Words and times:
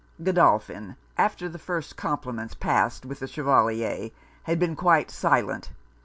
Godolphin, 0.23 0.95
after 1.15 1.47
the 1.47 1.59
first 1.59 1.95
compliments 1.95 2.55
passed 2.55 3.05
with 3.05 3.19
the 3.19 3.27
Chevalier, 3.27 4.09
had 4.45 4.57
been 4.57 4.75
quite 4.75 5.11
silent. 5.11 5.69